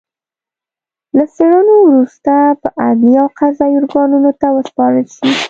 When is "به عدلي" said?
2.61-3.13